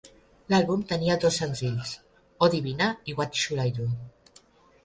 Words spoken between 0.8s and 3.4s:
tenia dos senzills: "O'Divina" i